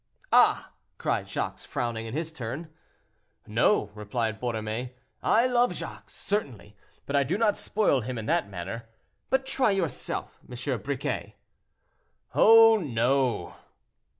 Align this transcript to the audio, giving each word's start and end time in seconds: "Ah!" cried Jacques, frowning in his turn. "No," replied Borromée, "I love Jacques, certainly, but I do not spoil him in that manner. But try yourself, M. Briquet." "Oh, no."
"Ah!" 0.33 0.71
cried 0.97 1.29
Jacques, 1.29 1.59
frowning 1.59 2.07
in 2.07 2.15
his 2.15 2.33
turn. 2.33 2.73
"No," 3.45 3.91
replied 3.93 4.41
Borromée, 4.41 4.93
"I 5.21 5.45
love 5.45 5.75
Jacques, 5.75 6.09
certainly, 6.09 6.75
but 7.05 7.15
I 7.15 7.21
do 7.21 7.37
not 7.37 7.55
spoil 7.55 8.01
him 8.01 8.17
in 8.17 8.25
that 8.25 8.49
manner. 8.49 8.89
But 9.29 9.45
try 9.45 9.69
yourself, 9.69 10.39
M. 10.49 10.79
Briquet." 10.81 11.35
"Oh, 12.33 12.77
no." 12.79 13.53